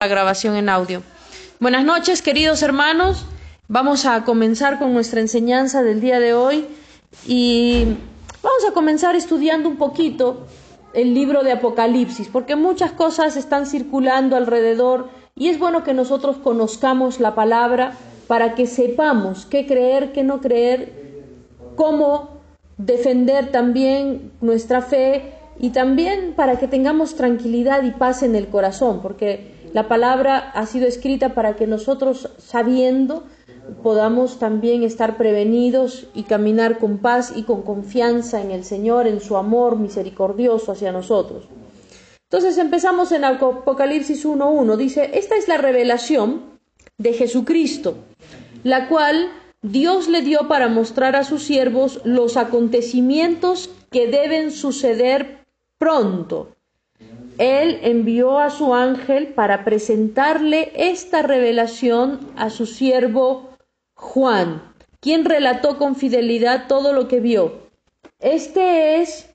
la 0.00 0.06
grabación 0.06 0.54
en 0.54 0.68
audio. 0.68 1.02
Buenas 1.58 1.84
noches, 1.84 2.22
queridos 2.22 2.62
hermanos. 2.62 3.26
Vamos 3.66 4.06
a 4.06 4.22
comenzar 4.22 4.78
con 4.78 4.94
nuestra 4.94 5.20
enseñanza 5.20 5.82
del 5.82 6.00
día 6.00 6.20
de 6.20 6.34
hoy 6.34 6.66
y 7.26 7.96
vamos 8.40 8.64
a 8.70 8.72
comenzar 8.72 9.16
estudiando 9.16 9.68
un 9.68 9.76
poquito 9.76 10.46
el 10.94 11.14
libro 11.14 11.42
de 11.42 11.50
Apocalipsis, 11.50 12.28
porque 12.28 12.54
muchas 12.54 12.92
cosas 12.92 13.36
están 13.36 13.66
circulando 13.66 14.36
alrededor 14.36 15.08
y 15.34 15.48
es 15.48 15.58
bueno 15.58 15.82
que 15.82 15.94
nosotros 15.94 16.36
conozcamos 16.36 17.18
la 17.18 17.34
palabra 17.34 17.94
para 18.28 18.54
que 18.54 18.68
sepamos 18.68 19.46
qué 19.46 19.66
creer, 19.66 20.12
qué 20.12 20.22
no 20.22 20.40
creer, 20.40 20.92
cómo 21.74 22.38
defender 22.76 23.50
también 23.50 24.30
nuestra 24.40 24.80
fe 24.80 25.32
y 25.58 25.70
también 25.70 26.34
para 26.36 26.56
que 26.60 26.68
tengamos 26.68 27.16
tranquilidad 27.16 27.82
y 27.82 27.90
paz 27.90 28.22
en 28.22 28.36
el 28.36 28.46
corazón, 28.46 29.02
porque 29.02 29.57
la 29.72 29.88
palabra 29.88 30.50
ha 30.54 30.66
sido 30.66 30.86
escrita 30.86 31.34
para 31.34 31.56
que 31.56 31.66
nosotros, 31.66 32.30
sabiendo, 32.38 33.24
podamos 33.82 34.38
también 34.38 34.82
estar 34.82 35.16
prevenidos 35.16 36.06
y 36.14 36.22
caminar 36.24 36.78
con 36.78 36.98
paz 36.98 37.32
y 37.36 37.42
con 37.42 37.62
confianza 37.62 38.40
en 38.40 38.50
el 38.50 38.64
Señor, 38.64 39.06
en 39.06 39.20
su 39.20 39.36
amor 39.36 39.76
misericordioso 39.76 40.72
hacia 40.72 40.92
nosotros. 40.92 41.48
Entonces 42.30 42.58
empezamos 42.58 43.12
en 43.12 43.24
Apocalipsis 43.24 44.26
1.1. 44.26 44.76
Dice, 44.76 45.10
esta 45.14 45.36
es 45.36 45.48
la 45.48 45.56
revelación 45.56 46.58
de 46.98 47.12
Jesucristo, 47.14 47.96
la 48.64 48.88
cual 48.88 49.30
Dios 49.62 50.08
le 50.08 50.22
dio 50.22 50.48
para 50.48 50.68
mostrar 50.68 51.16
a 51.16 51.24
sus 51.24 51.42
siervos 51.42 52.00
los 52.04 52.36
acontecimientos 52.36 53.70
que 53.90 54.08
deben 54.08 54.50
suceder 54.50 55.44
pronto 55.78 56.54
él 57.38 57.78
envió 57.82 58.38
a 58.38 58.50
su 58.50 58.74
ángel 58.74 59.28
para 59.28 59.64
presentarle 59.64 60.72
esta 60.74 61.22
revelación 61.22 62.20
a 62.36 62.50
su 62.50 62.66
siervo 62.66 63.50
Juan, 63.94 64.74
quien 65.00 65.24
relató 65.24 65.78
con 65.78 65.94
fidelidad 65.94 66.66
todo 66.66 66.92
lo 66.92 67.08
que 67.08 67.20
vio. 67.20 67.68
Este 68.18 69.00
es 69.00 69.28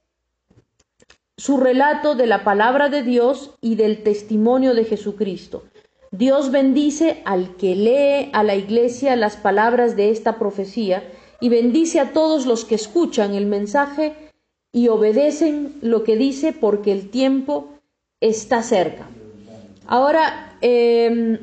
su 1.38 1.58
relato 1.58 2.16
de 2.16 2.28
la 2.28 2.44
palabra 2.44 2.90
de 2.90 3.04
Dios 3.04 3.56
y 3.62 3.76
del 3.76 4.04
testimonio 4.04 4.76
de 4.76 4.86
Jesucristo. 4.86 5.64
Dios 6.12 6.52
bendice 6.52 7.22
al 7.26 7.56
que 7.56 7.76
lee 7.76 8.30
a 8.34 8.44
la 8.44 8.56
iglesia 8.56 9.16
las 9.16 9.36
palabras 9.36 9.96
de 9.96 10.12
esta 10.12 10.38
profecía 10.38 11.09
y 11.40 11.50
bendice 11.50 12.00
a 12.00 12.14
todos 12.14 12.46
los 12.46 12.66
que 12.66 12.76
escuchan 12.76 13.34
el 13.34 13.46
mensaje 13.46 14.14
y 14.72 14.90
obedecen 14.90 15.76
lo 15.81 16.04
que 16.04 16.16
dice 16.16 16.54
porque 16.54 16.92
el 16.92 17.09
tiempo 17.09 17.73
está 18.24 18.64
cerca. 18.64 19.06
Ahora, 19.86 20.56
em, 20.62 21.38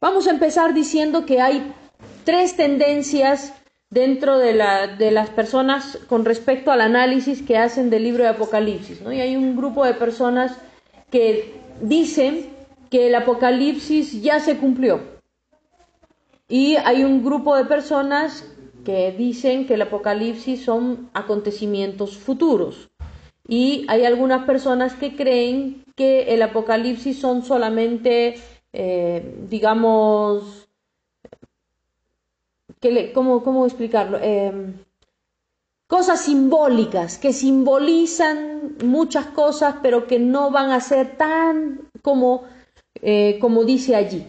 vamos 0.00 0.26
a 0.26 0.30
empezar 0.30 0.74
diciendo 0.74 1.24
que 1.24 1.40
hay 1.40 1.72
tres 2.24 2.56
tendencias 2.56 3.54
dentro 3.88 4.38
de, 4.38 4.52
la, 4.52 4.86
de, 4.86 5.10
las 5.10 5.30
personas 5.30 5.98
con 6.08 6.26
respecto 6.26 6.70
al 6.70 6.82
análisis 6.82 7.40
que 7.40 7.56
hacen 7.56 7.88
del 7.88 8.04
libro 8.04 8.24
de 8.24 8.30
Apocalipsis. 8.30 9.00
¿no? 9.00 9.12
Y 9.12 9.20
hay 9.20 9.34
un 9.36 9.56
grupo 9.56 9.84
de 9.86 9.94
personas 9.94 10.58
que 11.10 11.54
dicen 11.80 12.50
que 12.90 13.06
el 13.06 13.14
Apocalipsis 13.14 14.20
ya 14.20 14.40
se 14.40 14.58
cumplió. 14.58 15.00
Y 16.48 16.76
hay 16.76 17.02
un 17.02 17.24
grupo 17.24 17.56
de 17.56 17.64
personas 17.64 18.44
que 18.84 19.12
dicen 19.12 19.66
que 19.66 19.74
el 19.74 19.82
Apocalipsis 19.82 20.64
son 20.64 21.08
acontecimientos 21.14 22.18
futuros. 22.18 22.90
Y 23.46 23.84
hay 23.88 24.04
algunas 24.04 24.44
personas 24.44 24.94
que 24.94 25.16
creen 25.16 25.84
que 25.96 26.34
el 26.34 26.42
Apocalipsis 26.42 27.18
son 27.18 27.44
solamente, 27.44 28.36
eh, 28.72 29.36
digamos, 29.48 30.68
que 32.80 33.12
¿cómo, 33.12 33.66
explicarlo? 33.66 34.18
Em, 34.20 34.74
cosas 35.86 36.20
simbólicas, 36.22 37.18
que 37.18 37.32
simbolizan 37.32 38.76
muchas 38.84 39.26
cosas, 39.26 39.76
pero 39.82 40.06
que 40.06 40.18
no 40.18 40.50
van 40.50 40.70
a 40.70 40.80
ser 40.80 41.16
tan 41.16 41.90
como, 42.02 42.44
eh, 43.00 43.38
como 43.40 43.64
dice 43.64 43.94
allí. 43.94 44.26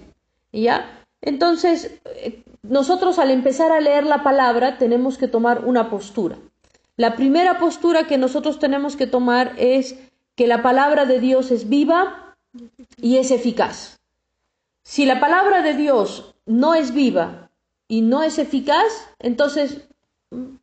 ¿Ya? 0.52 1.04
Entonces, 1.22 2.00
eh, 2.06 2.44
nosotros 2.64 3.20
al 3.20 3.32
empezar 3.32 3.72
a 3.72 3.82
leer 3.82 4.06
la 4.06 4.24
palabra 4.24 4.78
tenemos 4.78 5.18
que 5.18 5.28
tomar 5.28 5.66
una 5.66 5.90
postura. 5.90 6.38
La 6.98 7.16
primera 7.16 7.60
postura 7.60 8.08
que 8.08 8.18
nosotros 8.18 8.60
tenemos 8.60 8.96
que 8.96 9.08
tomar 9.08 9.54
es 9.58 9.98
que 10.36 10.48
la 10.48 10.62
palabra 10.62 11.06
de 11.06 11.20
Dios 11.20 11.52
es 11.52 11.68
viva 11.68 12.36
y 12.98 13.18
es 13.18 13.32
eficaz. 13.32 14.00
Si 14.84 15.06
la 15.06 15.20
palabra 15.20 15.62
de 15.62 15.74
Dios 15.74 16.36
no 16.46 16.74
es 16.74 16.94
viva 16.94 17.50
y 17.88 18.02
no 18.02 18.24
es 18.24 18.38
eficaz, 18.38 19.10
entonces 19.20 19.88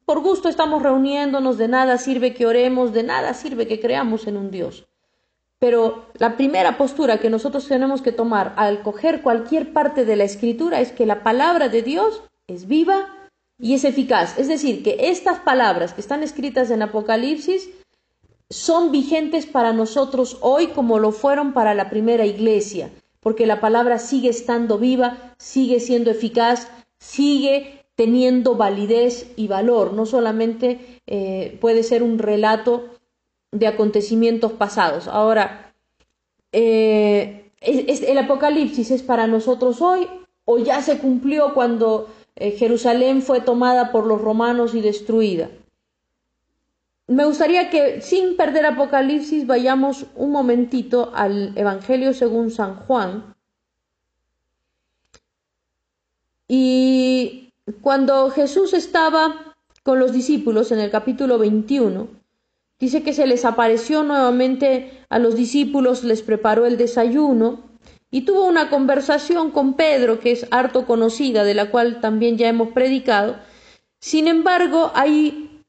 por 0.05 0.21
gusto 0.21 0.49
estamos 0.49 0.83
reuniéndonos, 0.83 1.59
de 1.59 1.69
nada 1.69 1.99
sirve 1.99 2.35
que 2.35 2.47
oremos, 2.47 2.93
de 2.93 3.03
nada 3.03 3.35
sirve 3.35 3.67
que 3.67 3.81
creamos 3.81 4.27
en 4.27 4.37
un 4.37 4.51
Dios. 4.51 4.87
Pero 5.59 6.07
la 6.19 6.37
primera 6.37 6.77
postura 6.77 7.19
que 7.19 7.31
nosotros 7.31 7.69
tenemos 7.69 8.03
que 8.03 8.13
tomar 8.13 8.53
al 8.57 8.83
coger 8.83 9.23
cualquier 9.23 9.73
parte 9.73 10.05
de 10.05 10.17
la 10.17 10.25
escritura 10.25 10.81
es 10.81 10.93
que 10.93 11.07
la 11.07 11.23
palabra 11.23 11.69
de 11.69 11.83
Dios 11.83 12.23
es 12.49 12.67
viva 12.67 13.22
y 13.59 13.75
es 13.75 13.85
eficaz. 13.85 14.39
Es 14.39 14.49
decir, 14.49 14.83
que 14.83 14.97
estas 14.99 15.41
palabras 15.41 15.93
que 15.95 16.01
están 16.01 16.23
escritas 16.23 16.71
en 16.71 16.83
Apocalipsis 16.83 17.71
son 18.51 18.93
vigentes 18.93 19.47
para 19.47 19.73
nosotros 19.73 20.39
hoy 20.41 20.69
como 20.69 20.99
lo 20.99 21.13
fueron 21.13 21.53
para 21.53 21.75
la 21.75 21.89
primera 21.89 22.27
iglesia, 22.27 22.91
porque 23.21 23.47
la 23.47 23.61
palabra 23.61 23.99
sigue 23.99 24.29
estando 24.29 24.79
viva, 24.79 25.35
sigue 25.39 25.81
siendo 25.81 26.11
eficaz, 26.11 26.69
sigue 26.99 27.85
teniendo 27.95 28.57
validez 28.57 29.33
y 29.37 29.49
valor, 29.49 29.93
no 29.93 30.07
solamente 30.07 31.01
eh, 31.07 31.57
puede 31.61 31.83
ser 31.83 32.03
un 32.03 32.19
relato 32.19 32.85
de 33.53 33.67
acontecimientos 33.67 34.53
pasados. 34.53 35.09
Ahora, 35.09 35.75
eh, 36.53 37.51
¿el 37.61 38.19
Apocalipsis 38.19 38.91
es 38.91 39.03
para 39.03 39.27
nosotros 39.27 39.81
hoy 39.81 40.09
o 40.45 40.59
ya 40.59 40.83
se 40.83 40.99
cumplió 40.99 41.55
cuando 41.55 42.09
eh, 42.37 42.53
Jerusalén 42.53 43.23
fue 43.23 43.41
tomada 43.41 43.93
por 43.93 44.07
los 44.07 44.21
romanos 44.21 44.75
y 44.75 44.81
destruida. 44.81 45.51
Me 47.07 47.25
gustaría 47.25 47.69
que, 47.69 48.01
sin 48.01 48.37
perder 48.37 48.65
Apocalipsis, 48.65 49.47
vayamos 49.47 50.07
un 50.15 50.31
momentito 50.31 51.13
al 51.15 51.53
Evangelio 51.59 52.15
según 52.15 52.51
San 52.51 52.77
Juan. 52.77 53.35
Y 56.49 57.53
cuando 57.81 58.31
Jesús 58.31 58.73
estaba 58.73 59.55
con 59.83 59.99
los 59.99 60.13
discípulos 60.13 60.73
en 60.73 60.79
el 60.79 60.91
capítulo 60.91 61.39
21, 61.39 62.09
dice 62.79 63.03
que 63.03 63.13
se 63.13 63.27
les 63.27 63.45
apareció 63.45 64.05
nuevamente 64.05 65.05
a 65.09 65.19
los 65.19 65.35
discípulos, 65.35 66.05
les 66.05 66.23
preparó 66.23 66.67
el 66.67 66.77
desayuno 66.77 67.72
y 68.15 68.21
tuvo 68.21 68.47
una 68.47 68.69
conversación 68.69 69.51
con 69.51 69.73
Pedro, 69.73 70.21
que 70.21 70.33
es 70.33 70.47
harto 70.51 70.87
conocida, 70.87 71.45
de 71.45 71.55
la 71.55 71.71
cual 71.71 72.01
también 72.01 72.37
ya 72.37 72.47
hemos 72.47 72.69
predicado. 72.69 73.37
Sin 73.99 74.29
embargo, 74.29 74.93
hay 74.95 75.63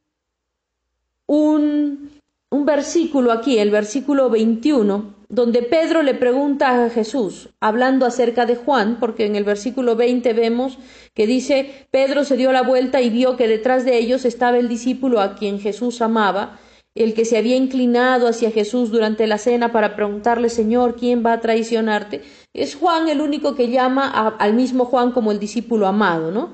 un, 1.25 2.11
un 2.49 2.65
versículo 2.65 3.31
aquí, 3.31 3.57
el 3.59 3.71
versículo 3.71 4.29
21, 4.29 5.15
donde 5.29 5.61
Pedro 5.61 6.03
le 6.03 6.15
pregunta 6.15 6.83
a 6.83 6.89
Jesús, 6.89 7.47
hablando 7.61 8.05
acerca 8.05 8.45
de 8.45 8.57
Juan, 8.57 8.97
porque 8.99 9.25
en 9.25 9.37
el 9.37 9.45
versículo 9.45 9.95
20 9.95 10.33
vemos 10.33 10.77
que 11.13 11.25
dice, 11.25 11.87
Pedro 11.91 12.25
se 12.25 12.35
dio 12.35 12.51
la 12.51 12.61
vuelta 12.61 13.01
y 13.01 13.09
vio 13.09 13.37
que 13.37 13.47
detrás 13.47 13.85
de 13.85 13.97
ellos 13.97 14.25
estaba 14.25 14.57
el 14.57 14.67
discípulo 14.67 15.21
a 15.21 15.35
quien 15.35 15.61
Jesús 15.61 16.01
amaba, 16.01 16.59
el 16.95 17.13
que 17.13 17.25
se 17.25 17.37
había 17.37 17.55
inclinado 17.55 18.27
hacia 18.27 18.51
Jesús 18.51 18.91
durante 18.91 19.25
la 19.25 19.37
cena 19.37 19.71
para 19.71 19.95
preguntarle, 19.95 20.49
Señor, 20.49 20.95
¿quién 20.95 21.25
va 21.25 21.33
a 21.33 21.41
traicionarte? 21.41 22.21
Es 22.53 22.75
Juan 22.75 23.09
el 23.09 23.19
único 23.19 23.55
que 23.55 23.69
llama 23.69 24.07
al 24.37 24.53
mismo 24.53 24.85
Juan 24.85 25.11
como 25.11 25.31
el 25.31 25.39
discípulo 25.39 25.87
amado, 25.87 26.31
¿no? 26.31 26.51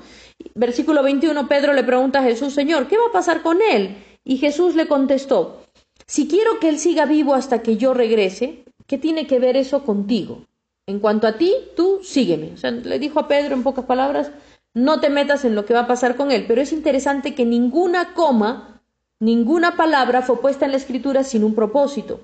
Versículo 0.54 1.02
21, 1.02 1.46
Pedro 1.46 1.74
le 1.74 1.84
pregunta 1.84 2.20
a 2.20 2.22
Jesús, 2.22 2.54
Señor, 2.54 2.88
¿qué 2.88 2.96
va 2.96 3.06
a 3.08 3.12
pasar 3.12 3.42
con 3.42 3.58
él? 3.60 3.96
Y 4.24 4.38
Jesús 4.38 4.74
le 4.74 4.88
contestó, 4.88 5.62
si 6.06 6.26
quiero 6.26 6.58
que 6.58 6.70
él 6.70 6.78
siga 6.78 7.04
vivo 7.04 7.34
hasta 7.34 7.62
que 7.62 7.76
yo 7.76 7.92
regrese, 7.92 8.64
¿qué 8.86 8.96
tiene 8.96 9.26
que 9.26 9.38
ver 9.38 9.56
eso 9.56 9.84
contigo? 9.84 10.46
En 10.86 10.98
cuanto 10.98 11.26
a 11.26 11.36
ti, 11.36 11.54
tú 11.76 12.00
sígueme. 12.02 12.52
O 12.54 12.56
sea, 12.56 12.70
le 12.70 12.98
dijo 12.98 13.20
a 13.20 13.28
Pedro 13.28 13.54
en 13.54 13.62
pocas 13.62 13.84
palabras, 13.84 14.32
no 14.72 15.00
te 15.00 15.10
metas 15.10 15.44
en 15.44 15.54
lo 15.54 15.66
que 15.66 15.74
va 15.74 15.80
a 15.80 15.86
pasar 15.86 16.16
con 16.16 16.30
él, 16.30 16.46
pero 16.48 16.62
es 16.62 16.72
interesante 16.72 17.34
que 17.34 17.44
ninguna 17.44 18.14
coma 18.14 18.79
Ninguna 19.20 19.76
palabra 19.76 20.22
fue 20.22 20.40
puesta 20.40 20.64
en 20.64 20.72
la 20.72 20.78
escritura 20.78 21.24
sin 21.24 21.44
un 21.44 21.54
propósito. 21.54 22.20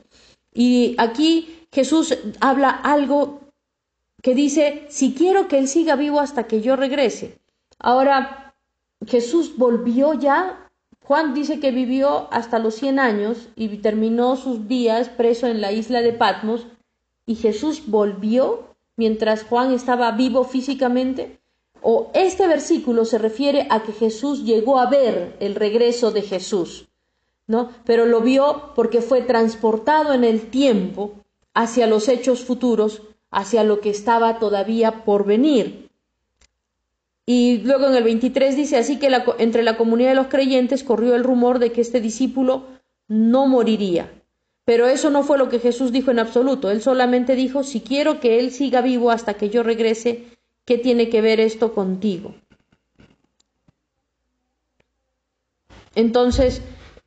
Y 0.53 0.97
aquí 0.99 1.67
Jesús 1.71 2.17
habla 2.41 2.71
algo 2.71 3.41
que 4.23 4.35
dice, 4.35 4.87
si 4.89 5.15
quiero 5.15 5.47
que 5.47 5.59
Él 5.59 5.69
siga 5.69 5.95
vivo 5.95 6.21
hasta 6.21 6.47
que 6.47 6.63
yo 6.63 6.75
regrese. 6.75 7.39
Ahora, 7.79 8.55
Jesús 9.07 9.57
volvió 9.59 10.15
ya, 10.15 10.71
Juan 11.05 11.35
dice 11.35 11.61
que 11.61 11.71
vivió 11.71 12.33
hasta 12.33 12.59
los 12.59 12.75
100 12.77 12.99
años 12.99 13.49
y 13.55 13.69
terminó 13.79 14.37
sus 14.37 14.67
días 14.67 15.11
preso 15.11 15.47
en 15.47 15.61
la 15.61 15.71
isla 15.71 16.01
de 16.01 16.13
Patmos 16.13 16.67
y 17.27 17.35
Jesús 17.37 17.83
volvió 17.87 18.75
mientras 18.97 19.45
Juan 19.45 19.73
estaba 19.73 20.11
vivo 20.13 20.45
físicamente? 20.45 21.39
¿O 21.89 22.11
este 22.15 22.49
versículo 22.49 23.05
se 23.05 23.17
refiere 23.17 23.69
a 23.71 23.85
que 23.85 23.93
Jesús 23.93 24.43
llegó 24.43 24.81
a 24.81 24.91
ver 24.91 25.37
el 25.39 25.55
regreso 25.55 26.11
de 26.11 26.23
Jesús? 26.23 26.89
¿No? 27.47 27.71
Pero 27.85 28.07
lo 28.07 28.23
vio 28.23 28.73
porque 28.75 29.01
fue 29.01 29.23
transportado 29.23 30.13
en 30.13 30.25
el 30.25 30.51
tiempo 30.51 31.13
hacia 31.55 31.87
los 31.87 32.09
hechos 32.09 32.41
futuros, 32.41 33.03
hacia 33.31 33.63
lo 33.63 33.79
que 33.79 33.91
estaba 33.91 34.41
todavía 34.41 35.05
por 35.05 35.25
venir. 35.25 35.89
Y 37.25 37.59
luego 37.59 37.87
en 37.87 37.95
el 37.95 38.03
23 38.03 38.57
dice, 38.57 38.79
así 38.79 38.99
que 38.99 39.09
entre 39.39 39.63
la 39.63 39.77
comunidad 39.77 40.09
de 40.09 40.17
los 40.17 40.27
creyentes 40.27 40.83
corrió 40.83 41.15
el 41.15 41.23
rumor 41.23 41.61
de 41.61 41.71
que 41.71 41.83
este 41.83 42.01
discípulo 42.01 42.65
no 43.07 43.47
moriría. 43.47 44.11
Pero 44.65 44.89
eso 44.89 45.11
no 45.11 45.23
fue 45.23 45.39
lo 45.39 45.49
que 45.49 45.61
Jesús 45.61 45.93
dijo 45.93 46.11
en 46.11 46.19
absoluto. 46.19 46.69
Él 46.69 46.83
solamente 46.83 47.37
dijo, 47.37 47.63
si 47.63 47.81
quiero 47.81 48.19
que 48.19 48.41
Él 48.41 48.51
siga 48.51 48.81
vivo 48.81 49.13
hasta 49.13 49.35
que 49.35 49.51
yo 49.51 49.63
regrese, 49.63 50.36
¿qué 50.67 50.77
tiene 50.77 51.09
que 51.09 51.23
ver 51.23 51.41
esto 51.41 51.73
contigo? 51.73 52.35
Entonces, 55.95 56.61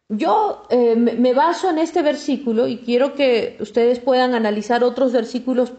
yo 0.07 0.63
eh, 0.71 0.95
me 0.95 1.33
baso 1.33 1.69
en 1.69 1.77
este 1.77 2.01
versículo 2.01 2.67
y 2.67 2.77
quiero 2.77 3.13
que 3.13 3.57
ustedes 3.59 3.99
puedan 3.99 4.33
analizar 4.33 4.83
otros 4.83 5.13
versículos 5.13 5.73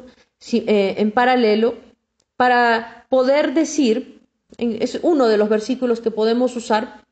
eh, 0.53 0.95
en 0.99 1.11
paralelo 1.11 1.75
para 2.37 3.07
poder 3.09 3.53
decir, 3.53 4.21
es 4.59 5.01
uno 5.03 5.27
de 5.27 5.37
los 5.37 5.49
versículos 5.49 6.01
que 6.01 6.13
podemos 6.13 6.55
usar 6.55 7.03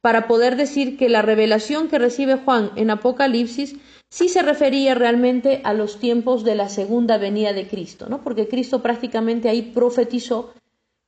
para 0.00 0.26
poder 0.26 0.56
decir 0.56 0.96
que 0.96 1.08
la 1.08 1.22
revelación 1.22 1.88
que 1.88 1.98
recibe 1.98 2.36
Juan 2.36 2.70
en 2.76 2.90
Apocalipsis 2.90 3.76
sí 4.12 4.28
se 4.28 4.42
refería 4.42 4.94
realmente 4.94 5.62
a 5.64 5.72
los 5.72 5.98
tiempos 5.98 6.44
de 6.44 6.54
la 6.54 6.68
segunda 6.68 7.16
venida 7.16 7.54
de 7.54 7.66
Cristo, 7.66 8.10
¿no? 8.10 8.22
Porque 8.22 8.46
Cristo 8.46 8.82
prácticamente 8.82 9.48
ahí 9.48 9.62
profetizó 9.62 10.52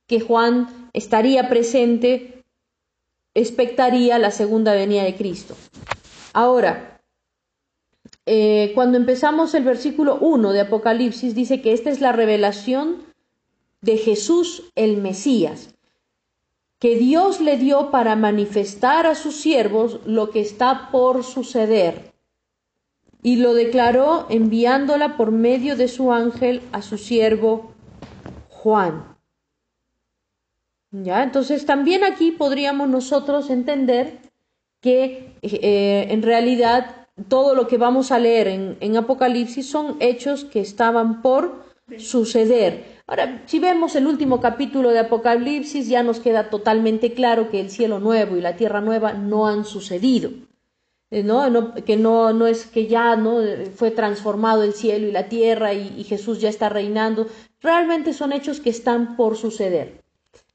que 0.07 0.19
Juan 0.19 0.89
estaría 0.91 1.47
presente, 1.47 2.43
expectaría 3.35 4.17
la 4.17 4.31
segunda 4.31 4.73
venida 4.73 5.03
de 5.03 5.15
Cristo. 5.15 5.55
Ahora, 6.33 6.99
eh, 8.25 8.71
cuando 8.73 8.97
empezamos 8.97 9.53
el 9.53 9.63
versículo 9.63 10.17
1 10.19 10.51
de 10.51 10.61
Apocalipsis, 10.61 11.35
dice 11.35 11.61
que 11.61 11.73
esta 11.73 11.91
es 11.91 12.01
la 12.01 12.11
revelación 12.11 13.03
de 13.81 13.97
Jesús 13.97 14.63
el 14.73 14.97
Mesías, 14.97 15.75
que 16.79 16.97
Dios 16.97 17.39
le 17.39 17.57
dio 17.57 17.91
para 17.91 18.15
manifestar 18.15 19.05
a 19.05 19.13
sus 19.13 19.35
siervos 19.35 19.99
lo 20.07 20.31
que 20.31 20.39
está 20.39 20.89
por 20.91 21.23
suceder 21.23 22.14
y 23.25 23.37
lo 23.37 23.55
declaró 23.55 24.27
enviándola 24.29 25.17
por 25.17 25.31
medio 25.31 25.75
de 25.75 25.87
su 25.87 26.13
ángel 26.13 26.61
a 26.71 26.83
su 26.83 26.99
siervo 26.99 27.73
Juan. 28.49 29.17
¿Ya? 30.91 31.23
Entonces 31.23 31.65
también 31.65 32.03
aquí 32.03 32.29
podríamos 32.29 32.87
nosotros 32.87 33.49
entender 33.49 34.19
que 34.79 35.33
eh, 35.41 36.05
en 36.11 36.21
realidad 36.21 37.07
todo 37.27 37.55
lo 37.55 37.65
que 37.65 37.79
vamos 37.79 38.11
a 38.11 38.19
leer 38.19 38.47
en, 38.47 38.77
en 38.79 38.95
Apocalipsis 38.95 39.67
son 39.67 39.97
hechos 40.01 40.45
que 40.45 40.59
estaban 40.59 41.23
por 41.23 41.63
suceder. 41.97 43.01
Ahora, 43.07 43.41
si 43.47 43.57
vemos 43.57 43.95
el 43.95 44.05
último 44.05 44.39
capítulo 44.39 44.91
de 44.91 44.99
Apocalipsis, 44.99 45.87
ya 45.87 46.03
nos 46.03 46.19
queda 46.19 46.51
totalmente 46.51 47.15
claro 47.15 47.49
que 47.49 47.59
el 47.59 47.71
cielo 47.71 47.99
nuevo 47.99 48.37
y 48.37 48.41
la 48.41 48.55
tierra 48.55 48.81
nueva 48.81 49.13
no 49.13 49.47
han 49.47 49.65
sucedido. 49.65 50.29
Eh, 51.11 51.23
¿no? 51.23 51.73
que 51.73 51.97
no, 51.97 52.33
no 52.33 52.47
es 52.47 52.65
que 52.65 52.87
ya 52.87 53.15
no 53.15 53.39
fue 53.75 53.91
transformado 53.91 54.63
el 54.63 54.73
cielo 54.73 55.07
y 55.07 55.11
la 55.11 55.29
tierra 55.29 55.73
y, 55.73 56.03
Jesús 56.03 56.41
ya 56.41 56.49
está 56.49 56.69
reinando. 56.69 57.27
Realmente 57.61 58.13
son 58.13 58.33
hechos 58.33 58.59
que 58.59 58.69
están 58.69 59.15
por 59.15 59.37
suceder. 59.37 60.01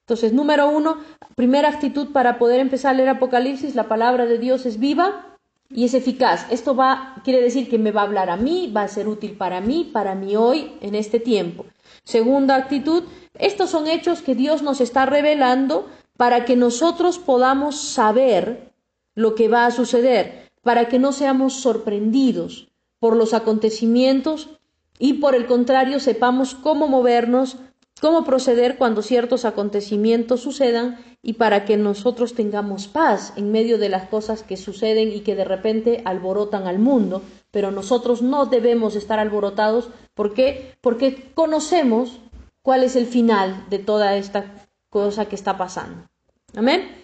Entonces, 0.01 0.33
número 0.33 0.69
uno, 0.69 0.99
primera 1.37 1.69
actitud 1.69 2.09
para 2.13 2.39
poder 2.39 2.59
empezar 2.61 2.95
a 2.95 2.97
leer 2.97 3.11
Apocalipsis, 3.11 3.77
la 3.77 3.89
palabra 3.89 4.27
de 4.27 4.39
Dios 4.39 4.67
es 4.67 4.81
viva 4.81 5.39
y 5.69 5.85
es 5.85 5.95
eficaz. 5.95 6.47
Esto 6.51 6.75
va, 6.75 7.15
quiere 7.23 7.41
decir 7.41 7.71
que 7.71 7.79
me 7.79 7.93
va 7.93 8.01
a 8.01 8.05
hablar 8.05 8.29
a 8.29 8.37
mí, 8.37 8.73
va 8.77 8.83
a 8.83 8.89
ser 8.89 9.07
útil 9.07 9.37
para 9.37 9.61
mí, 9.61 9.89
para 9.93 10.17
mí 10.17 10.35
hoy, 10.35 10.73
en 10.81 10.97
este 10.97 11.21
tiempo. 11.21 11.65
Segunda 12.03 12.57
actitud, 12.57 13.05
estos 13.39 13.71
son 13.71 13.87
hechos 13.87 14.21
que 14.21 14.35
Dios 14.35 14.63
nos 14.63 14.81
está 14.81 15.07
revelando 15.07 15.89
para 16.17 16.45
que 16.45 16.57
nosotros 16.57 17.19
podamos 17.19 17.81
saber 17.81 18.70
lo 19.15 19.35
que 19.35 19.49
va 19.49 19.67
a 19.67 19.71
suceder, 19.71 20.51
para 20.63 20.89
que 20.89 20.99
no 20.99 21.13
seamos 21.13 21.55
sorprendidos 21.55 22.69
por 22.99 23.17
los 23.17 23.35
acontecimientos 23.35 24.51
y 24.99 25.15
por 25.15 25.35
el 25.35 25.47
contrario 25.47 26.01
sepamos 26.01 26.55
cómo 26.55 26.87
movernos, 26.87 27.57
cómo 28.01 28.25
proceder 28.25 28.77
cuando 28.77 29.03
ciertos 29.03 29.45
acontecimientos 29.45 30.41
sucedan 30.41 30.99
y 31.23 31.35
para 31.35 31.65
que 31.65 31.77
nosotros 31.77 32.35
tengamos 32.35 32.89
paz 32.89 33.33
en 33.37 33.51
medio 33.53 33.79
de 33.79 33.89
las 33.89 34.09
cosas 34.09 34.43
que 34.43 34.57
suceden 34.57 35.13
y 35.13 35.21
que 35.21 35.35
de 35.35 35.45
repente 35.45 36.03
alborotan 36.05 36.67
al 36.67 36.79
mundo, 36.79 37.23
pero 37.51 37.71
nosotros 37.71 38.23
no 38.23 38.47
debemos 38.47 38.97
estar 38.97 39.19
alborotados 39.19 39.91
¿por 40.15 40.35
qué? 40.35 40.75
Porque 40.81 41.31
conocemos 41.35 42.21
cuál 42.63 42.85
es 42.85 42.97
el 42.97 43.07
final 43.07 43.67
de 43.71 43.79
toda 43.79 44.17
esta 44.17 44.69
cosa 44.91 45.27
que 45.27 45.35
está 45.35 45.57
pasando. 45.57 46.09
Amén. 46.55 47.00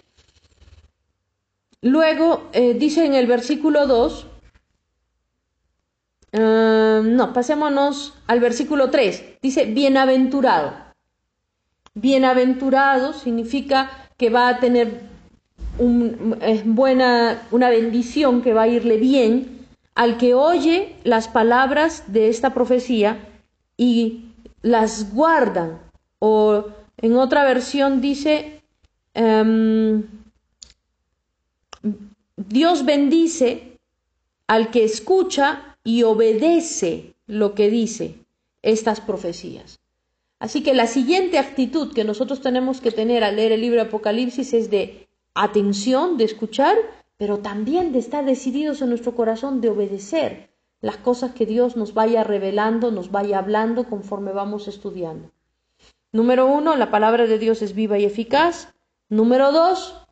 Luego 1.83 2.49
eh, 2.53 2.75
dice 2.75 3.05
en 3.05 3.15
el 3.15 3.27
versículo 3.27 3.87
2, 3.87 4.27
eh, 6.33 7.01
no, 7.05 7.33
pasémonos 7.33 8.15
al 8.27 8.41
versículo 8.41 8.91
3, 8.91 9.39
dice 9.43 9.67
bienaventurado. 9.67 10.73
Bienaventurado 11.95 13.13
significa 13.13 13.91
que 14.17 14.31
va 14.31 14.49
a 14.49 14.61
tener 14.61 15.01
buena, 15.79 17.43
una 17.51 17.71
bendición, 17.71 18.43
que 18.43 18.53
va 18.53 18.63
a 18.63 18.69
irle 18.69 18.97
bien 18.97 19.67
al 19.95 20.19
que 20.19 20.35
oye 20.35 20.97
las 21.05 21.29
palabras 21.29 22.05
de 22.09 22.29
esta 22.29 22.53
profecía 22.53 23.19
y 23.77 24.27
las 24.63 25.13
guardan. 25.15 25.81
O 26.19 26.67
en 26.99 27.17
otra 27.17 27.45
versión 27.45 28.01
dice, 28.01 28.63
em, 29.15 30.05
Dios 32.37 32.85
bendice 32.85 33.79
al 34.47 34.71
que 34.71 34.85
escucha 34.85 35.77
y 35.85 36.03
obedece 36.03 37.15
lo 37.27 37.55
que 37.55 37.71
dice 37.71 38.17
estas 38.63 39.01
profecías. 39.01 39.79
Así 40.39 40.63
que 40.63 40.75
la 40.75 40.87
siguiente 40.87 41.39
actitud 41.39 41.95
que 41.95 42.05
nosotros 42.05 42.41
tenemos 42.41 42.81
que 42.81 42.91
tener 42.91 43.25
al 43.25 43.37
leer 43.37 43.53
el 43.53 43.63
libro 43.63 43.81
de 43.81 43.89
Apocalipsis 43.89 44.53
es 44.53 44.71
de 44.71 45.09
atención, 45.35 46.19
de 46.19 46.25
escuchar, 46.25 46.77
pero 47.17 47.39
también 47.39 47.93
de 47.93 47.99
estar 47.99 48.25
decididos 48.25 48.83
en 48.83 48.91
nuestro 48.91 49.15
corazón 49.15 49.61
de 49.61 49.71
obedecer 49.71 50.51
las 50.81 50.99
cosas 50.99 51.33
que 51.33 51.47
Dios 51.47 51.77
nos 51.77 51.95
vaya 51.95 52.23
revelando, 52.23 52.91
nos 52.91 53.11
vaya 53.11 53.39
hablando 53.39 53.85
conforme 53.85 54.33
vamos 54.33 54.69
estudiando. 54.69 55.31
Número 56.13 56.47
uno, 56.47 56.77
la 56.77 56.91
palabra 56.91 57.27
de 57.27 57.39
Dios 57.39 57.63
es 57.63 57.75
viva 57.75 57.99
y 57.99 58.05
eficaz. 58.05 58.75
Número 59.09 59.53
dos, 59.53 60.06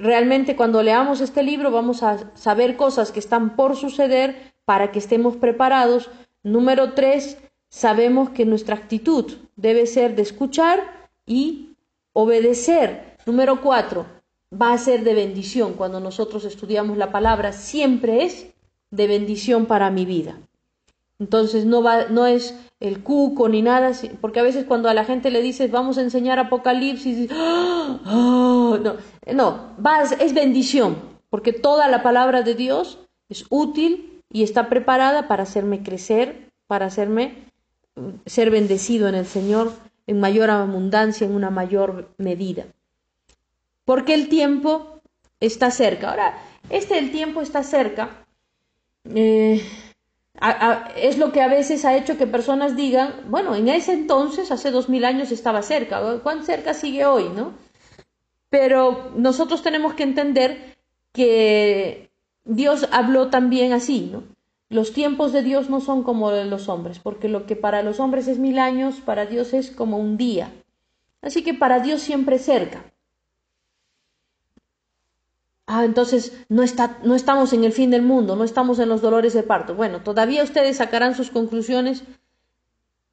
realmente 0.00 0.56
cuando 0.56 0.82
leamos 0.82 1.20
este 1.20 1.42
libro 1.42 1.70
vamos 1.70 2.02
a 2.02 2.34
saber 2.34 2.76
cosas 2.76 3.12
que 3.12 3.18
están 3.18 3.56
por 3.56 3.76
suceder 3.76 4.52
para 4.64 4.90
que 4.92 4.98
estemos 4.98 5.36
preparados. 5.36 6.10
Número 6.42 6.94
tres, 6.94 7.38
sabemos 7.68 8.30
que 8.30 8.44
nuestra 8.44 8.76
actitud 8.76 9.32
debe 9.56 9.86
ser 9.86 10.14
de 10.14 10.22
escuchar 10.22 11.10
y 11.26 11.76
obedecer. 12.12 13.16
Número 13.26 13.60
cuatro, 13.60 14.06
va 14.52 14.72
a 14.72 14.78
ser 14.78 15.04
de 15.04 15.14
bendición. 15.14 15.74
Cuando 15.74 16.00
nosotros 16.00 16.44
estudiamos 16.44 16.96
la 16.96 17.12
palabra, 17.12 17.52
siempre 17.52 18.24
es 18.24 18.48
de 18.90 19.06
bendición 19.06 19.66
para 19.66 19.90
mi 19.90 20.04
vida. 20.04 20.36
Entonces 21.18 21.64
no, 21.64 21.82
va, 21.82 22.06
no 22.06 22.26
es 22.26 22.54
el 22.78 23.02
cuco 23.02 23.48
ni 23.48 23.60
nada, 23.60 23.90
porque 24.20 24.38
a 24.38 24.44
veces 24.44 24.64
cuando 24.64 24.88
a 24.88 24.94
la 24.94 25.04
gente 25.04 25.30
le 25.30 25.42
dices 25.42 25.70
vamos 25.70 25.98
a 25.98 26.02
enseñar 26.02 26.38
Apocalipsis, 26.38 27.28
¡Ah! 27.32 27.98
no, 28.04 28.96
no 29.32 29.72
es 30.20 30.34
bendición, 30.34 30.96
porque 31.28 31.52
toda 31.52 31.88
la 31.88 32.04
palabra 32.04 32.42
de 32.42 32.54
Dios 32.54 33.00
es 33.28 33.46
útil 33.50 34.22
y 34.30 34.44
está 34.44 34.68
preparada 34.68 35.26
para 35.26 35.42
hacerme 35.42 35.82
crecer, 35.82 36.50
para 36.68 36.86
hacerme 36.86 37.46
mm, 37.96 38.08
ser 38.26 38.50
bendecido 38.50 39.08
en 39.08 39.16
el 39.16 39.26
Señor 39.26 39.72
en 40.08 40.20
mayor 40.20 40.50
abundancia, 40.50 41.26
en 41.26 41.34
una 41.34 41.50
mayor 41.50 42.08
medida. 42.16 42.66
Porque 43.84 44.14
el 44.14 44.28
tiempo 44.28 45.00
está 45.38 45.70
cerca. 45.70 46.10
Ahora, 46.10 46.38
este 46.70 46.98
el 46.98 47.12
tiempo 47.12 47.42
está 47.42 47.62
cerca. 47.62 48.24
Eh, 49.14 49.62
es 50.96 51.18
lo 51.18 51.32
que 51.32 51.40
a 51.40 51.48
veces 51.48 51.84
ha 51.84 51.96
hecho 51.96 52.16
que 52.16 52.26
personas 52.26 52.76
digan, 52.76 53.14
bueno, 53.28 53.54
en 53.54 53.68
ese 53.68 53.92
entonces, 53.92 54.50
hace 54.50 54.70
dos 54.70 54.88
mil 54.88 55.04
años, 55.04 55.32
estaba 55.32 55.62
cerca, 55.62 56.00
¿cuán 56.22 56.44
cerca 56.44 56.74
sigue 56.74 57.06
hoy, 57.06 57.28
no? 57.34 57.52
Pero 58.50 59.10
nosotros 59.16 59.62
tenemos 59.62 59.94
que 59.94 60.04
entender 60.04 60.78
que 61.12 62.10
Dios 62.44 62.88
habló 62.92 63.28
también 63.28 63.72
así, 63.72 64.08
¿no? 64.12 64.22
los 64.70 64.92
tiempos 64.92 65.32
de 65.32 65.42
Dios 65.42 65.70
no 65.70 65.80
son 65.80 66.02
como 66.02 66.30
los 66.30 66.68
hombres, 66.68 66.98
porque 66.98 67.28
lo 67.28 67.46
que 67.46 67.56
para 67.56 67.82
los 67.82 68.00
hombres 68.00 68.28
es 68.28 68.38
mil 68.38 68.58
años, 68.58 68.96
para 69.00 69.24
Dios 69.24 69.54
es 69.54 69.70
como 69.70 69.98
un 69.98 70.16
día. 70.16 70.52
Así 71.22 71.42
que 71.42 71.54
para 71.54 71.80
Dios 71.80 72.02
siempre 72.02 72.38
cerca. 72.38 72.84
Ah, 75.70 75.84
entonces 75.84 76.32
no, 76.48 76.62
está, 76.62 76.98
no 77.04 77.14
estamos 77.14 77.52
en 77.52 77.62
el 77.62 77.72
fin 77.72 77.90
del 77.90 78.00
mundo, 78.00 78.36
no 78.36 78.44
estamos 78.44 78.78
en 78.78 78.88
los 78.88 79.02
dolores 79.02 79.34
de 79.34 79.42
parto. 79.42 79.74
Bueno, 79.74 80.00
todavía 80.02 80.42
ustedes 80.42 80.78
sacarán 80.78 81.14
sus 81.14 81.30
conclusiones. 81.30 82.04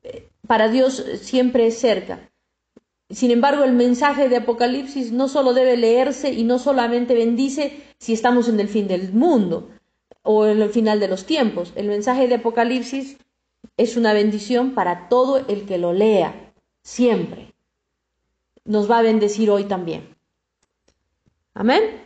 Eh, 0.03 0.29
para 0.47 0.69
Dios 0.69 1.05
siempre 1.21 1.67
es 1.67 1.77
cerca. 1.77 2.31
Sin 3.09 3.31
embargo, 3.31 3.65
el 3.65 3.73
mensaje 3.73 4.29
de 4.29 4.37
Apocalipsis 4.37 5.11
no 5.11 5.27
solo 5.27 5.53
debe 5.53 5.75
leerse 5.75 6.31
y 6.31 6.45
no 6.45 6.57
solamente 6.57 7.13
bendice 7.13 7.83
si 7.99 8.13
estamos 8.13 8.47
en 8.47 8.57
el 8.61 8.69
fin 8.69 8.87
del 8.87 9.11
mundo, 9.11 9.69
o 10.23 10.45
en 10.45 10.61
el 10.61 10.69
final 10.69 11.01
de 11.01 11.09
los 11.09 11.25
tiempos. 11.25 11.73
El 11.75 11.89
mensaje 11.89 12.29
de 12.29 12.35
Apocalipsis 12.35 13.17
es 13.75 13.97
una 13.97 14.13
bendición 14.13 14.73
para 14.73 15.09
todo 15.09 15.45
el 15.49 15.65
que 15.65 15.77
lo 15.77 15.91
lea, 15.91 16.53
siempre. 16.83 17.53
Nos 18.63 18.89
va 18.89 18.99
a 18.99 19.03
bendecir 19.03 19.51
hoy 19.51 19.65
también. 19.65 20.15
Amén. 21.53 22.04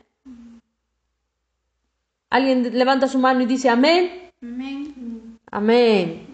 ¿Alguien 2.29 2.77
levanta 2.77 3.07
su 3.07 3.17
mano 3.19 3.41
y 3.41 3.45
dice 3.45 3.69
amén? 3.69 4.31
Amén. 4.41 5.39
Amén. 5.51 6.29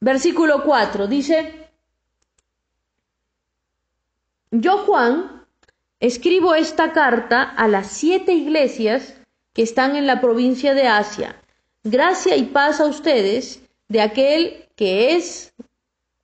Versículo 0.00 0.62
4 0.64 1.06
dice, 1.06 1.68
yo 4.50 4.78
Juan 4.78 5.44
escribo 6.00 6.54
esta 6.54 6.92
carta 6.92 7.42
a 7.42 7.66
las 7.68 7.88
siete 7.88 8.32
iglesias 8.32 9.14
que 9.52 9.62
están 9.62 9.96
en 9.96 10.06
la 10.06 10.20
provincia 10.20 10.72
de 10.72 10.86
Asia. 10.86 11.36
Gracia 11.82 12.36
y 12.36 12.44
paz 12.44 12.80
a 12.80 12.86
ustedes 12.86 13.60
de 13.88 14.00
aquel 14.00 14.66
que 14.76 15.16
es, 15.16 15.52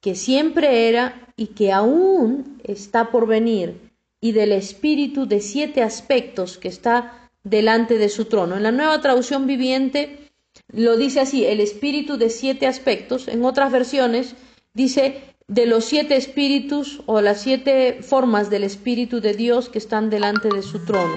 que 0.00 0.14
siempre 0.14 0.88
era 0.88 1.26
y 1.36 1.48
que 1.48 1.72
aún 1.72 2.60
está 2.62 3.10
por 3.10 3.26
venir, 3.26 3.90
y 4.20 4.32
del 4.32 4.52
espíritu 4.52 5.26
de 5.26 5.40
siete 5.40 5.82
aspectos 5.82 6.58
que 6.58 6.68
está 6.68 7.23
delante 7.44 7.98
de 7.98 8.08
su 8.08 8.24
trono. 8.24 8.56
En 8.56 8.62
la 8.64 8.72
nueva 8.72 9.00
traducción 9.00 9.46
viviente 9.46 10.30
lo 10.72 10.96
dice 10.96 11.20
así, 11.20 11.44
el 11.44 11.60
espíritu 11.60 12.16
de 12.16 12.30
siete 12.30 12.66
aspectos. 12.66 13.28
En 13.28 13.44
otras 13.44 13.70
versiones 13.70 14.34
dice 14.72 15.22
de 15.46 15.66
los 15.66 15.84
siete 15.84 16.16
espíritus 16.16 17.02
o 17.06 17.20
las 17.20 17.40
siete 17.40 18.02
formas 18.02 18.50
del 18.50 18.64
espíritu 18.64 19.20
de 19.20 19.34
Dios 19.34 19.68
que 19.68 19.78
están 19.78 20.10
delante 20.10 20.48
de 20.48 20.62
su 20.62 20.84
trono. 20.84 21.14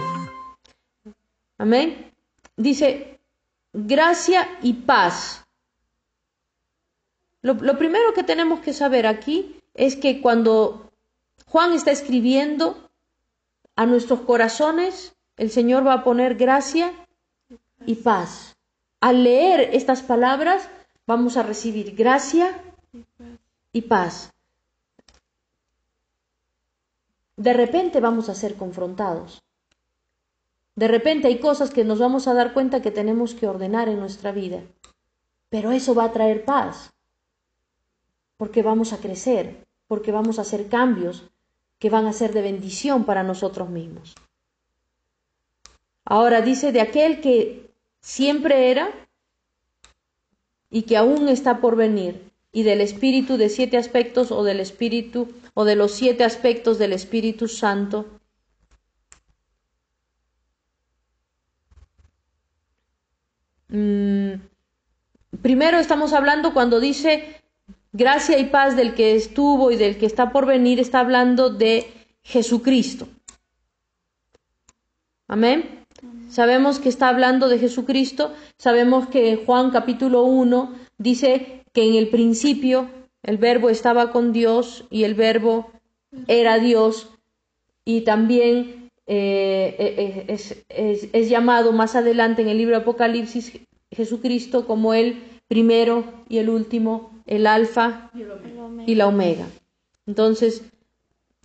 Amén 1.58 2.08
dice, 2.58 3.20
gracia 3.72 4.50
y 4.62 4.74
paz. 4.74 5.46
Lo, 7.42 7.78
primero 7.78 8.14
que 8.14 8.24
tenemos 8.24 8.60
que 8.60 8.74
saber 8.74 9.08
aquí 9.08 9.62
es 9.74 9.96
que 9.96 10.22
cuando 10.22 10.92
Juan 11.46 11.72
está 11.72 11.92
escribiendo 11.92 12.90
a 13.76 13.86
nuestros 13.86 14.22
corazones, 14.22 15.16
el 15.38 15.52
Señor 15.52 15.86
va 15.86 15.94
a 15.94 16.04
poner 16.04 16.36
gracia 16.36 16.92
y 17.86 17.96
paz. 17.96 18.58
Al 19.00 19.24
leer 19.24 19.70
estas 19.74 20.02
palabras, 20.02 20.68
vamos 21.06 21.38
a 21.38 21.44
recibir 21.44 21.96
gracia 21.96 22.60
y 23.72 23.84
paz. 23.84 24.34
De 27.36 27.54
repente 27.54 28.00
vamos 28.00 28.30
a 28.30 28.36
ser 28.36 28.56
confrontados. 28.56 29.44
De 30.76 30.88
repente 30.88 31.28
hay 31.28 31.40
cosas 31.40 31.70
que 31.70 31.84
nos 31.84 32.00
vamos 32.00 32.28
a 32.28 32.34
dar 32.34 32.54
cuenta 32.54 32.82
que 32.82 32.92
tenemos 32.92 33.36
que 33.36 33.48
ordenar 33.48 33.90
en 33.90 34.00
nuestra 34.00 34.32
vida. 34.32 34.64
Pero 35.50 35.72
eso 35.72 35.94
va 35.94 36.06
a 36.06 36.12
traer 36.12 36.46
paz. 36.46 36.92
Porque 38.38 38.64
vamos 38.64 38.92
a 38.94 38.98
crecer, 38.98 39.66
porque 39.88 40.12
vamos 40.12 40.40
a 40.40 40.42
hacer 40.42 40.68
cambios 40.68 41.30
que 41.80 41.92
van 41.92 42.08
a 42.08 42.14
ser 42.14 42.34
de 42.34 42.42
bendición 42.42 43.06
para 43.06 43.24
nosotros 43.24 43.70
mismos. 43.70 44.16
Ahora 46.10 46.42
dice 46.42 46.72
de 46.72 46.82
aquel 46.82 47.22
que 47.22 47.70
siempre 48.00 48.72
era 48.72 48.86
y 50.70 50.84
que 50.84 50.98
aún 50.98 51.30
está 51.30 51.60
por 51.60 51.76
venir, 51.76 52.14
y 52.52 52.64
del 52.64 52.82
espíritu 52.82 53.38
de 53.38 53.50
siete 53.50 53.78
aspectos 53.78 54.32
o 54.32 54.44
del 54.44 54.60
espíritu 54.60 55.28
o 55.54 55.66
de 55.66 55.76
los 55.76 55.92
siete 55.92 56.24
aspectos 56.24 56.78
del 56.80 56.94
Espíritu 56.94 57.48
Santo 57.48 58.06
Mm, 63.70 64.36
primero 65.42 65.78
estamos 65.78 66.14
hablando 66.14 66.54
cuando 66.54 66.80
dice 66.80 67.42
gracia 67.92 68.38
y 68.38 68.46
paz 68.46 68.76
del 68.78 68.96
que 68.96 69.16
estuvo 69.16 69.72
y 69.72 69.76
del 69.76 69.98
que 69.98 70.06
está 70.06 70.32
por 70.32 70.46
venir, 70.46 70.80
está 70.80 71.00
hablando 71.00 71.50
de 71.50 71.92
Jesucristo. 72.24 73.08
Amén. 75.28 75.77
Sabemos 76.30 76.80
que 76.80 76.90
está 76.90 77.10
hablando 77.10 77.50
de 77.50 77.60
Jesucristo, 77.60 78.34
sabemos 78.58 79.08
que 79.08 79.44
Juan 79.46 79.72
capítulo 79.72 80.24
1 80.24 80.74
dice 80.98 81.64
que 81.74 81.84
en 81.88 81.96
el 81.96 82.10
principio 82.10 82.90
el 83.24 83.38
verbo 83.38 83.70
estaba 83.70 84.12
con 84.12 84.34
Dios 84.34 84.86
y 84.90 85.04
el 85.04 85.14
verbo 85.14 85.72
era 86.28 86.60
Dios. 86.60 87.10
Y 87.86 88.02
también 88.02 88.90
eh, 89.06 89.76
eh, 89.80 90.26
eh, 90.28 91.10
es, 91.14 91.30
llamado 91.30 91.72
más 91.72 91.96
adelante 91.96 92.42
en 92.42 92.50
el 92.50 92.58
libro 92.58 92.78
Apocalipsis 92.78 93.54
Jesucristo 93.92 94.68
como 94.68 94.94
el 94.94 95.24
primero 95.48 96.04
y 96.28 96.40
el 96.40 96.50
último, 96.50 97.12
el 97.26 97.48
alfa 97.48 98.12
y 98.86 98.96
la 98.96 99.08
omega. 99.08 99.46
Entonces, 100.06 100.64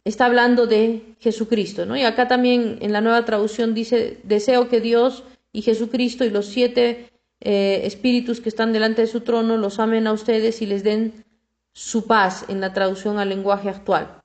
está 0.05 0.27
hablando 0.27 0.67
de 0.67 1.15
Jesucristo, 1.21 1.87
¿no? 1.87 1.97
Y 1.97 2.03
acá 2.03 2.29
también 2.29 2.79
en 2.81 2.93
la 2.93 3.01
nueva 3.01 3.25
traducción 3.25 3.75
dice, 3.75 4.19
deseo 4.25 4.69
que 4.69 4.81
Dios 4.81 5.25
y 5.53 5.63
Jesucristo 5.63 6.25
y 6.25 6.31
los 6.31 6.47
siete 6.47 7.13
espíritus 7.45 8.41
que 8.41 8.49
están 8.49 8.73
delante 8.73 9.03
de 9.03 9.09
su 9.09 9.23
trono 9.23 9.57
los 9.57 9.81
amen 9.81 10.07
a 10.07 10.13
ustedes 10.13 10.63
y 10.63 10.67
les 10.67 10.85
den 10.85 11.25
su 11.73 12.07
paz 12.07 12.45
en 12.49 12.61
la 12.61 12.73
traducción 12.73 13.19
al 13.19 13.31
lenguaje 13.31 13.69
actual. 13.69 14.23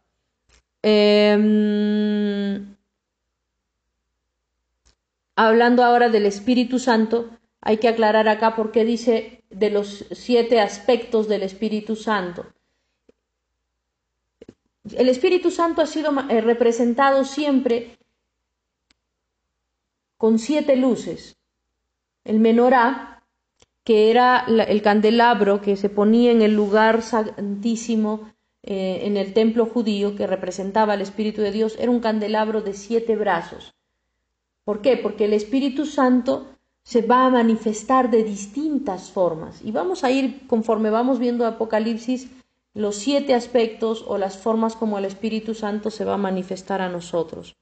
Em, 0.83 2.75
hablando 5.35 5.83
ahora 5.83 6.09
del 6.09 6.25
Espíritu 6.25 6.79
Santo, 6.79 7.29
hay 7.61 7.77
que 7.77 7.87
aclarar 7.87 8.27
acá 8.27 8.55
por 8.55 8.71
qué 8.71 8.85
dice 8.85 9.43
de 9.49 9.69
los 9.69 10.05
siete 10.11 10.59
aspectos 10.59 11.27
del 11.27 11.43
Espíritu 11.43 11.95
Santo. 11.95 12.45
El 14.95 15.09
Espíritu 15.09 15.51
Santo 15.51 15.81
ha 15.81 15.85
sido 15.85 16.11
eh, 16.29 16.41
representado 16.41 17.23
siempre 17.23 17.97
con 20.17 20.39
siete 20.39 20.75
luces. 20.75 21.37
El 22.23 22.39
menorá, 22.39 23.23
que 23.83 24.09
era 24.11 24.45
el 24.47 24.81
candelabro 24.81 25.61
que 25.61 25.77
se 25.77 25.89
ponía 25.89 26.31
en 26.31 26.41
el 26.41 26.53
lugar 26.53 27.01
santísimo 27.01 28.31
eh, 28.63 29.01
en 29.03 29.15
el 29.15 29.33
templo 29.33 29.65
judío, 29.65 30.15
que 30.15 30.27
representaba 30.27 30.93
al 30.93 31.01
Espíritu 31.01 31.41
de 31.41 31.51
Dios, 31.51 31.77
era 31.79 31.89
un 31.89 32.01
candelabro 32.01 32.61
de 32.61 32.73
siete 32.73 33.15
brazos. 33.15 33.75
¿Por 34.65 34.81
qué? 34.81 34.97
Porque 34.97 35.25
el 35.25 35.33
Espíritu 35.33 35.85
Santo 35.85 36.47
se 36.83 37.01
va 37.01 37.25
a 37.25 37.29
manifestar 37.29 38.09
de 38.09 38.23
distintas 38.23 39.11
formas. 39.11 39.61
Y 39.63 39.71
vamos 39.71 40.03
a 40.03 40.11
ir, 40.11 40.47
conforme 40.47 40.89
vamos 40.89 41.19
viendo 41.19 41.45
Apocalipsis, 41.45 42.29
los 42.73 42.95
siete 42.95 43.33
aspectos 43.33 44.03
o 44.07 44.17
las 44.17 44.37
formas 44.37 44.75
como 44.75 44.97
el 44.97 45.05
Espíritu 45.05 45.53
Santo 45.53 45.89
se 45.89 46.05
va 46.05 46.13
a 46.13 46.17
manifestar 46.17 46.81
a 46.81 46.89
nosotros. 46.89 47.55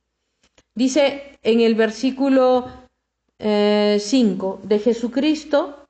Dice 0.74 1.40
en 1.42 1.62
el 1.62 1.76
versículo 1.76 2.68
5 3.40 3.40
eh, 3.40 4.00
de 4.68 4.80
Jesucristo, 4.80 5.88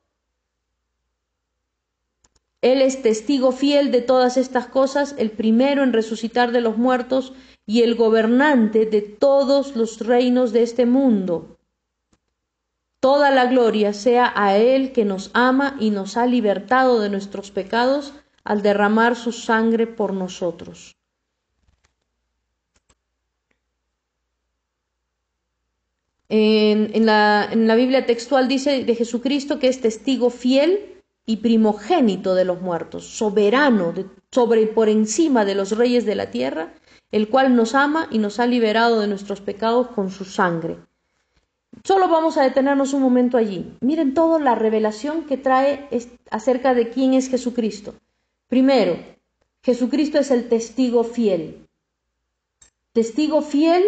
Él 2.62 2.81
es 2.81 3.01
testigo 3.01 3.51
fiel 3.51 3.91
de 3.91 4.01
todas 4.01 4.38
estas 4.38 4.67
cosas, 4.67 5.15
el 5.17 5.31
primero 5.31 5.84
en 5.84 5.93
resucitar 5.93 6.51
de 6.51 6.62
los 6.62 6.77
muertos 6.77 7.34
y 7.65 7.81
el 7.81 7.95
gobernante 7.95 8.86
de 8.86 9.01
todos 9.01 9.75
los 9.75 10.00
reinos 10.00 10.51
de 10.51 10.63
este 10.63 10.86
mundo. 10.86 11.57
Toda 13.00 13.29
la 13.31 13.45
gloria 13.45 13.93
sea 13.93 14.34
a 14.36 14.57
Él 14.57 14.91
que 14.91 15.05
nos 15.05 15.29
ama 15.34 15.77
y 15.79 15.91
nos 15.91 16.17
ha 16.17 16.25
libertado 16.25 17.00
de 17.00 17.10
nuestros 17.10 17.51
pecados 17.51 18.13
al 18.45 18.61
derramar 18.61 19.17
su 19.17 19.31
sangre 19.33 19.87
por 19.87 20.13
nosotros. 20.13 20.95
En, 26.29 27.05
la, 27.05 27.47
en, 27.51 27.67
la, 27.67 27.75
Biblia 27.75 28.05
textual 28.05 28.47
dice 28.47 28.83
de 28.83 28.95
Jesucristo 28.95 29.59
que 29.59 29.67
es 29.67 29.81
testigo 29.81 30.29
fiel 30.29 31.03
y 31.25 31.37
primogénito 31.37 32.33
de 32.33 32.45
los 32.45 32.61
muertos, 32.61 33.05
soberano 33.05 33.93
sobre 34.31 34.65
por 34.67 34.89
encima 34.89 35.45
de 35.45 35.55
los 35.55 35.77
reyes 35.77 36.05
de 36.05 36.15
la 36.15 36.31
tierra 36.31 36.73
el 37.11 37.29
cual 37.29 37.55
nos 37.55 37.75
ama 37.75 38.07
y 38.11 38.17
nos 38.17 38.39
ha 38.41 38.45
liberado 38.45 38.99
de 38.99 39.07
nuestros 39.07 39.39
pecados 39.39 39.87
con 39.87 40.11
su 40.11 40.25
sangre. 40.25 40.77
Solo 41.83 42.09
vamos 42.09 42.37
a 42.37 42.43
detenernos 42.43 42.91
un 42.91 43.01
momento 43.01 43.37
allí. 43.37 43.73
Miren 43.79 44.13
toda 44.13 44.37
la 44.39 44.55
revelación 44.55 45.23
que 45.23 45.37
trae 45.37 45.87
acerca 46.29 46.73
de 46.73 46.89
quién 46.89 47.13
es 47.13 47.29
Jesucristo. 47.29 47.93
Primero, 48.47 48.97
Jesucristo 49.63 50.19
es 50.19 50.29
el 50.29 50.49
testigo 50.49 51.03
fiel. 51.03 51.67
Testigo 52.93 53.41
fiel 53.41 53.83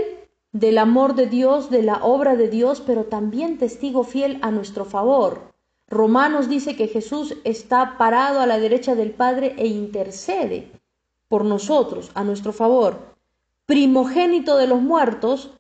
del 0.52 0.80
amor 0.80 1.14
de 1.14 1.28
Dios, 1.28 1.70
de 1.70 1.84
la 1.84 2.04
obra 2.04 2.36
de 2.36 2.50
Dios, 2.50 2.82
pero 2.82 3.06
también 3.06 3.60
testigo 3.60 4.04
fiel 4.04 4.40
a 4.42 4.50
nuestro 4.50 4.84
favor. 4.84 5.54
Romanos 5.88 6.50
dice 6.50 6.76
que 6.76 6.88
Jesús 6.88 7.36
está 7.44 8.00
parado 8.00 8.40
a 8.40 8.48
la 8.48 8.58
derecha 8.58 8.96
del 8.96 9.12
Padre 9.12 9.54
e 9.58 9.68
intercede 9.68 10.72
por 11.28 11.46
nosotros, 11.46 12.10
a 12.16 12.24
nuestro 12.24 12.52
favor. 12.52 13.16
Primogénito 13.68 14.58
de 14.58 14.66
los 14.66 14.82
muertos, 14.82 15.52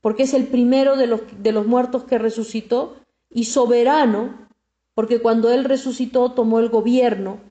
porque 0.00 0.24
es 0.24 0.34
el 0.34 0.48
primero 0.48 0.96
de 0.96 1.06
los, 1.06 1.20
de 1.38 1.52
los 1.52 1.66
muertos 1.68 2.02
que 2.02 2.18
resucitó, 2.18 2.96
y 3.30 3.44
soberano, 3.44 4.48
porque 4.94 5.22
cuando 5.22 5.52
Él 5.52 5.62
resucitó 5.62 6.32
tomó 6.32 6.58
el 6.58 6.68
gobierno 6.68 7.49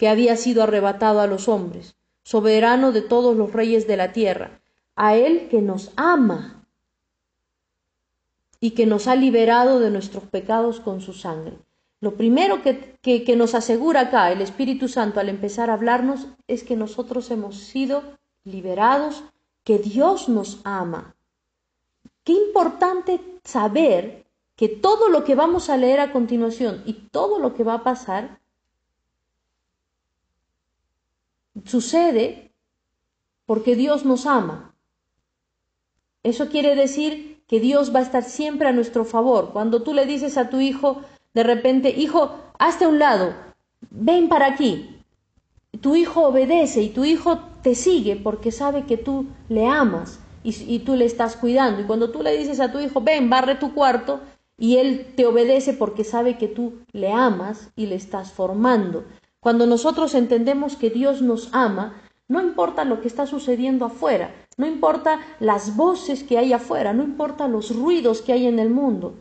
que 0.00 0.08
había 0.08 0.34
sido 0.36 0.62
arrebatado 0.62 1.20
a 1.20 1.26
los 1.26 1.46
hombres, 1.46 1.94
soberano 2.22 2.90
de 2.90 3.02
todos 3.02 3.36
los 3.36 3.52
reyes 3.52 3.86
de 3.86 3.98
la 3.98 4.12
tierra, 4.12 4.62
a 4.96 5.14
Él 5.14 5.48
que 5.50 5.60
nos 5.60 5.92
ama 5.94 6.64
y 8.60 8.70
que 8.70 8.86
nos 8.86 9.08
ha 9.08 9.14
liberado 9.14 9.78
de 9.78 9.90
nuestros 9.90 10.24
pecados 10.24 10.80
con 10.80 11.02
su 11.02 11.12
sangre. 11.12 11.58
Lo 12.00 12.14
primero 12.14 12.62
que, 12.62 12.96
que, 13.02 13.36
nos 13.36 13.54
asegura 13.54 14.00
acá 14.00 14.32
el 14.32 14.40
Espíritu 14.40 14.88
Santo 14.88 15.20
al 15.20 15.28
empezar 15.28 15.68
a 15.68 15.74
hablarnos 15.74 16.28
es 16.48 16.64
que 16.64 16.76
nosotros 16.76 17.30
hemos 17.30 17.58
sido 17.58 18.02
liberados, 18.44 19.22
que 19.64 19.76
Dios 19.76 20.30
nos 20.30 20.62
ama. 20.64 21.14
Qué 22.24 22.32
importante 22.32 23.20
saber 23.44 24.24
que 24.56 24.68
todo 24.68 25.10
lo 25.10 25.24
que 25.24 25.34
vamos 25.34 25.68
a 25.68 25.76
leer 25.76 26.00
a 26.00 26.10
continuación 26.10 26.82
y 26.86 26.94
todo 26.94 27.38
lo 27.38 27.52
que 27.52 27.64
va 27.64 27.74
a 27.74 27.84
pasar 27.84 28.39
sucede 31.64 32.52
porque 33.46 33.76
Dios 33.76 34.04
nos 34.04 34.26
ama. 34.26 34.74
Eso 36.22 36.48
quiere 36.48 36.74
decir 36.74 37.42
que 37.46 37.60
Dios 37.60 37.94
va 37.94 38.00
a 38.00 38.02
estar 38.02 38.22
siempre 38.22 38.68
a 38.68 38.72
nuestro 38.72 39.04
favor. 39.04 39.50
Cuando 39.52 39.82
tú 39.82 39.94
le 39.94 40.06
dices 40.06 40.36
a 40.36 40.50
tu 40.50 40.60
hijo, 40.60 41.02
de 41.34 41.42
repente, 41.42 41.90
hijo, 41.90 42.36
hazte 42.58 42.84
a 42.84 42.88
un 42.88 42.98
lado, 42.98 43.34
ven 43.90 44.28
para 44.28 44.46
aquí. 44.46 45.02
Tu 45.80 45.96
hijo 45.96 46.26
obedece 46.26 46.82
y 46.82 46.90
tu 46.90 47.04
hijo 47.04 47.40
te 47.62 47.74
sigue 47.74 48.16
porque 48.16 48.52
sabe 48.52 48.84
que 48.84 48.96
tú 48.96 49.26
le 49.48 49.66
amas 49.66 50.20
y, 50.42 50.78
tú 50.80 50.96
le 50.96 51.04
estás 51.04 51.36
cuidando. 51.36 51.80
Y 51.80 51.84
cuando 51.84 52.10
tú 52.10 52.22
le 52.22 52.36
dices 52.36 52.60
a 52.60 52.72
tu 52.72 52.78
hijo, 52.80 53.00
ven, 53.00 53.30
barre 53.30 53.56
tu 53.56 53.74
cuarto, 53.74 54.20
y 54.58 54.76
él 54.76 55.14
te 55.16 55.26
obedece 55.26 55.72
porque 55.72 56.04
sabe 56.04 56.36
que 56.36 56.46
tú 56.46 56.80
le 56.92 57.10
amas 57.10 57.70
y 57.76 57.86
le 57.86 57.94
estás 57.94 58.30
formando. 58.32 59.04
Cuando 59.40 59.66
nosotros 59.66 60.14
entendemos 60.14 60.76
que 60.76 60.90
Dios 60.90 61.22
nos 61.22 61.48
ama, 61.52 62.00
no 62.28 62.40
importa 62.42 62.84
lo 62.84 63.00
que 63.00 63.08
está 63.08 63.26
sucediendo 63.26 63.84
afuera, 63.86 64.34
no 64.56 64.66
importa 64.66 65.20
las 65.40 65.76
voces 65.76 66.22
que 66.22 66.38
hay 66.38 66.52
afuera, 66.52 66.92
no 66.92 67.02
importa 67.02 67.48
los 67.48 67.74
ruidos 67.74 68.22
que 68.22 68.32
hay 68.32 68.46
en 68.46 68.58
el 68.58 68.70
mundo. 68.70 69.14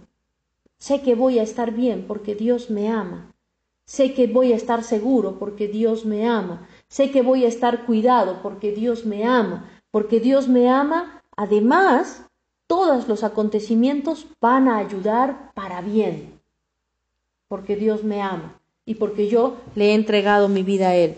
Sé 0.78 1.02
que 1.02 1.16
voy 1.16 1.40
a 1.40 1.44
estar 1.44 1.72
bien 1.72 2.06
porque 2.08 2.36
Dios 2.36 2.70
me 2.70 2.90
ama. 2.90 3.34
Sé 3.86 4.14
que 4.14 4.28
voy 4.28 4.54
a 4.54 4.56
estar 4.56 4.84
seguro 4.84 5.40
porque 5.40 5.68
Dios 5.68 6.06
me 6.06 6.28
ama. 6.28 6.68
Sé 6.88 7.12
que 7.12 7.22
voy 7.22 7.46
a 7.46 7.48
estar 7.48 7.86
cuidado 7.86 8.40
porque 8.44 8.72
Dios 8.72 9.06
me 9.06 9.26
ama 9.26 9.70
porque 9.92 10.20
Dios 10.20 10.48
me 10.48 10.70
ama, 10.70 11.24
además, 11.36 12.26
todos 12.68 13.08
los 13.08 13.24
acontecimientos 13.24 14.28
van 14.40 14.68
a 14.68 14.78
ayudar 14.78 15.52
para 15.54 15.82
bien, 15.82 16.40
porque 17.48 17.76
Dios 17.76 18.04
me 18.04 18.22
ama 18.22 18.59
y 18.90 18.96
porque 18.96 19.30
yo 19.30 19.62
le 19.76 19.92
he 19.92 19.94
entregado 19.94 20.50
mi 20.50 20.64
vida 20.64 20.90
a 20.90 20.96
Él. 20.96 21.16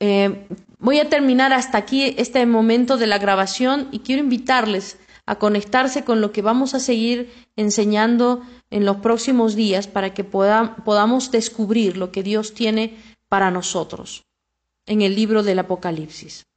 Eh, 0.00 0.46
voy 0.78 1.00
a 1.00 1.08
terminar 1.08 1.54
hasta 1.54 1.78
aquí 1.78 2.14
este 2.18 2.44
momento 2.44 2.98
de 2.98 3.06
la 3.06 3.16
grabación 3.16 3.88
y 3.90 4.00
quiero 4.00 4.22
invitarles 4.22 4.98
a 5.24 5.36
conectarse 5.36 6.04
con 6.04 6.20
lo 6.20 6.30
que 6.30 6.42
vamos 6.42 6.74
a 6.74 6.80
seguir 6.80 7.32
enseñando 7.56 8.42
en 8.68 8.84
los 8.84 8.98
próximos 8.98 9.54
días 9.54 9.86
para 9.86 10.12
que 10.12 10.24
podamos 10.24 11.30
descubrir 11.30 11.96
lo 11.96 12.12
que 12.12 12.22
Dios 12.22 12.52
tiene 12.52 12.98
para 13.30 13.50
nosotros 13.50 14.24
en 14.84 15.00
el 15.00 15.14
libro 15.14 15.42
del 15.42 15.60
Apocalipsis. 15.60 16.47